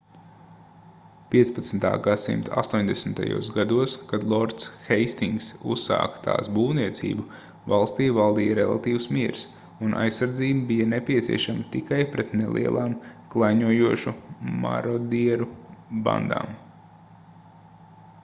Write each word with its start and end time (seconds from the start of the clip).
15. 1.33 1.83
gs 2.05 2.23
astoņdesmitajos 2.61 3.49
gados 3.57 3.93
kad 4.13 4.23
lords 4.31 4.69
heistingss 4.87 5.49
uzsāka 5.75 6.23
tās 6.27 6.49
būvniecību 6.55 7.27
valstī 7.73 8.07
valdīja 8.21 8.57
relatīvs 8.61 9.07
miers 9.19 9.45
un 9.89 9.95
aizsardzība 10.05 10.67
bija 10.73 10.89
nepieciešama 10.95 11.69
tikai 11.77 12.01
pret 12.17 12.35
nelielām 12.43 12.97
klaiņojošu 13.35 14.15
marodieru 14.67 15.51
bandām 16.09 16.61